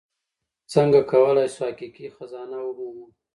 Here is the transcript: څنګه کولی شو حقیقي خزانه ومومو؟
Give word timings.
څنګه 0.73 0.99
کولی 1.11 1.47
شو 1.53 1.61
حقیقي 1.69 2.07
خزانه 2.15 2.57
ومومو؟ 2.63 3.05